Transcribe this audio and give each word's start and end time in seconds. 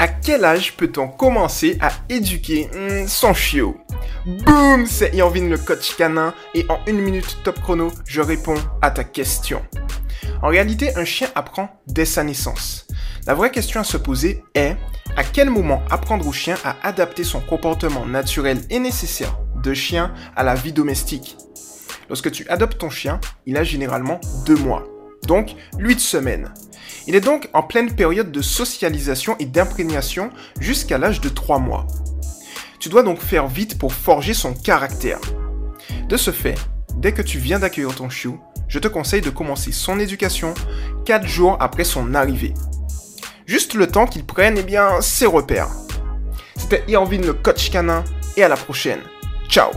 À 0.00 0.06
quel 0.06 0.44
âge 0.44 0.76
peut-on 0.76 1.08
commencer 1.08 1.76
à 1.80 1.90
éduquer 2.08 2.70
hmm, 2.72 3.08
son 3.08 3.34
chiot? 3.34 3.76
Boum, 4.26 4.86
c'est 4.86 5.12
Irvin 5.14 5.48
le 5.48 5.58
coach 5.58 5.96
canin 5.96 6.34
et 6.54 6.64
en 6.68 6.78
une 6.86 7.00
minute 7.00 7.38
top 7.42 7.60
chrono, 7.60 7.90
je 8.06 8.20
réponds 8.20 8.54
à 8.80 8.92
ta 8.92 9.02
question. 9.02 9.60
En 10.40 10.48
réalité, 10.48 10.96
un 10.96 11.04
chien 11.04 11.28
apprend 11.34 11.68
dès 11.88 12.04
sa 12.04 12.22
naissance. 12.22 12.86
La 13.26 13.34
vraie 13.34 13.50
question 13.50 13.80
à 13.80 13.84
se 13.84 13.96
poser 13.96 14.44
est 14.54 14.76
à 15.16 15.24
quel 15.24 15.50
moment 15.50 15.82
apprendre 15.90 16.28
au 16.28 16.32
chien 16.32 16.56
à 16.64 16.76
adapter 16.86 17.24
son 17.24 17.40
comportement 17.40 18.06
naturel 18.06 18.60
et 18.70 18.78
nécessaire 18.78 19.36
de 19.64 19.74
chien 19.74 20.14
à 20.36 20.44
la 20.44 20.54
vie 20.54 20.72
domestique? 20.72 21.36
Lorsque 22.08 22.30
tu 22.30 22.48
adoptes 22.48 22.78
ton 22.78 22.88
chien, 22.88 23.20
il 23.46 23.56
a 23.56 23.64
généralement 23.64 24.20
deux 24.46 24.56
mois, 24.56 24.84
donc 25.28 25.54
8 25.78 26.00
semaines. 26.00 26.52
Il 27.06 27.14
est 27.14 27.20
donc 27.20 27.48
en 27.52 27.62
pleine 27.62 27.94
période 27.94 28.32
de 28.32 28.42
socialisation 28.42 29.36
et 29.38 29.44
d'imprégnation 29.44 30.30
jusqu'à 30.58 30.98
l'âge 30.98 31.20
de 31.20 31.28
3 31.28 31.60
mois. 31.60 31.86
Tu 32.80 32.88
dois 32.88 33.04
donc 33.04 33.20
faire 33.20 33.46
vite 33.46 33.78
pour 33.78 33.92
forger 33.92 34.34
son 34.34 34.54
caractère. 34.54 35.20
De 36.08 36.16
ce 36.16 36.32
fait, 36.32 36.56
dès 36.96 37.12
que 37.12 37.22
tu 37.22 37.38
viens 37.38 37.58
d'accueillir 37.58 37.94
ton 37.94 38.08
chiot, 38.08 38.40
je 38.66 38.78
te 38.78 38.88
conseille 38.88 39.20
de 39.20 39.30
commencer 39.30 39.70
son 39.70 40.00
éducation 40.00 40.54
4 41.04 41.26
jours 41.26 41.56
après 41.60 41.84
son 41.84 42.14
arrivée. 42.14 42.54
Juste 43.46 43.74
le 43.74 43.86
temps 43.86 44.06
qu'il 44.06 44.24
prenne 44.24 44.56
eh 44.58 44.62
bien, 44.62 45.00
ses 45.00 45.26
repères. 45.26 45.70
C'était 46.56 46.84
Irvin 46.88 47.20
le 47.20 47.34
coach 47.34 47.70
canin 47.70 48.04
et 48.36 48.42
à 48.42 48.48
la 48.48 48.56
prochaine. 48.56 49.00
Ciao 49.48 49.70